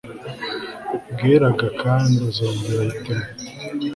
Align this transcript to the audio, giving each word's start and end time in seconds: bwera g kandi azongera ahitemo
bwera 1.13 1.47
g 1.59 1.61
kandi 1.81 2.13
azongera 2.29 2.81
ahitemo 2.83 3.25